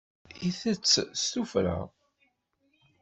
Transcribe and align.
Itett 0.47 0.93
s 1.21 1.23
tuffra. 1.31 1.77